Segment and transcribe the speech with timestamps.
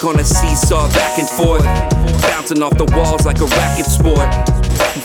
[0.00, 1.64] stuck on a seesaw back and forth,
[2.22, 4.18] bouncing off the walls like a racket sport.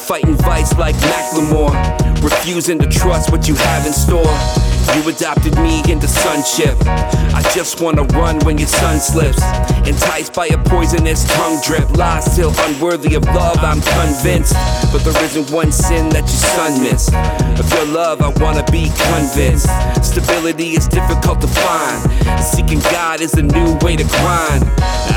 [0.07, 4.74] Fighting vice like Macklemore, refusing to trust what you have in store.
[4.93, 6.77] You adopted me into sonship.
[6.85, 9.41] I just wanna run when your sun slips.
[9.87, 11.89] Enticed by a poisonous tongue drip.
[11.97, 14.53] Lies still unworthy of love, I'm convinced.
[14.91, 17.13] But there isn't one sin that your son missed.
[17.59, 19.67] Of your love, I wanna be convinced.
[20.01, 21.99] Stability is difficult to find.
[22.41, 24.63] Seeking God is a new way to grind.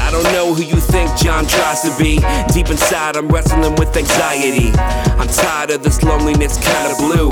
[0.07, 2.19] I don't know who you think Jon tries to be.
[2.53, 4.73] Deep inside, I'm wrestling with anxiety.
[5.19, 7.31] I'm tired of this loneliness, kinda blue.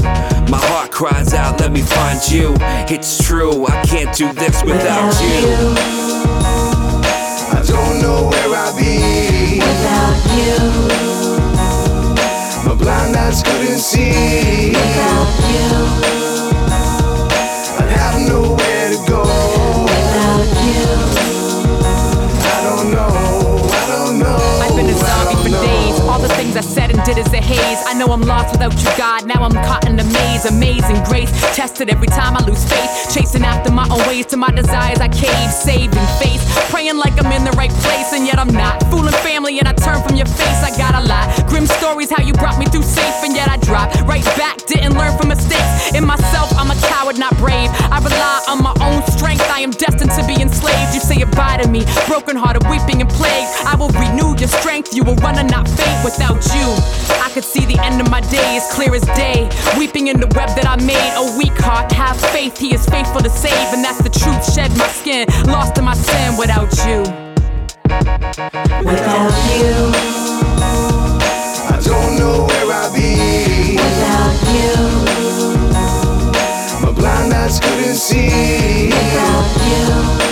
[0.48, 2.25] My heart cries out, let me find you.
[2.28, 5.28] It's true, I can't do this without you.
[5.28, 5.74] you.
[7.55, 10.58] I don't know where I'd be Without you,
[12.66, 14.72] My blind eyes couldn't see.
[14.72, 15.70] without you,
[17.78, 19.22] I'd have nowhere to go.
[19.86, 20.83] without you.
[22.42, 23.70] I don't know.
[23.70, 24.36] I don't know.
[24.66, 25.62] I've been a I zombie for know.
[25.62, 26.00] days.
[26.00, 27.78] All the things I said and did is a haze.
[27.86, 29.27] I know I'm lost without you, God.
[29.27, 30.44] Now I'm caught in a maze.
[30.44, 31.25] Amazing grace.
[31.77, 33.12] Tested every time I lose faith.
[33.12, 34.98] Chasing after my own ways to my desires.
[34.98, 36.41] I cave, saving face.
[36.72, 38.83] Praying like I'm in the right place, and yet I'm not.
[38.88, 40.64] Fooling family, and I turn from your face.
[40.64, 41.28] I got a lot.
[41.48, 44.56] Grim stories, how you brought me through safe, and yet I drop right back.
[44.64, 45.92] Didn't learn from mistakes.
[45.92, 47.68] In myself, I'm a coward, not brave.
[47.92, 49.44] I rely on my own strength.
[49.52, 50.94] I am destined to be enslaved.
[50.94, 51.84] You say goodbye to me.
[52.08, 53.52] Broken hearted, weeping and plagued.
[53.68, 53.75] I
[54.97, 56.66] You will run and not faint without you.
[57.20, 59.47] I could see the end of my days clear as day.
[59.77, 61.12] Weeping in the web that I made.
[61.20, 62.56] A weak heart, have faith.
[62.56, 64.42] He is faithful to save, and that's the truth.
[64.55, 67.00] Shed my skin, lost in my sin without you.
[68.89, 69.92] Without you,
[71.68, 73.77] I don't know where I'd be.
[73.77, 74.73] without you,
[76.80, 78.89] My blind eyes couldn't see.
[78.89, 80.26] without you,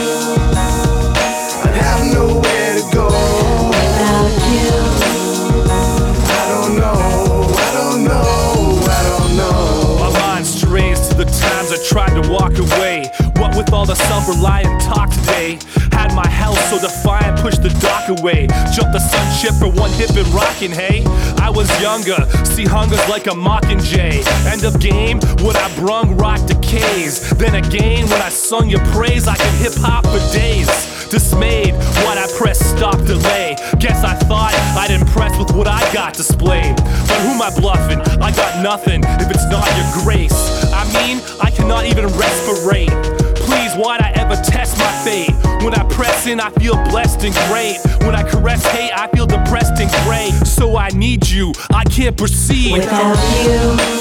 [11.75, 13.11] I tried to walk away.
[13.35, 15.59] What with all the self reliant talk today?
[15.91, 18.47] Had my health so defiant, pushed the dock away.
[18.73, 21.03] Jumped the sunship for one hip and rockin', hey?
[21.43, 24.23] I was younger, see hunger's like a mockingjay.
[24.47, 27.29] End of game, what I brung rock decays.
[27.35, 30.71] Then again, when I sung your praise, I could hip hop for days.
[31.11, 33.57] Dismayed, why'd I press stop delay?
[33.81, 36.77] Guess I thought I'd impress with what I got displayed.
[36.77, 38.01] But who am I bluffing?
[38.23, 40.64] I got nothing if it's not your grace.
[41.41, 42.91] I I cannot even respirate.
[43.37, 45.33] Please, why'd I ever test my fate?
[45.65, 47.79] When I press in, I feel blessed and great.
[48.07, 50.31] When I caress hate, I feel depressed and gray.
[50.45, 52.73] So I need you, I can't proceed.
[52.73, 53.95] Without you,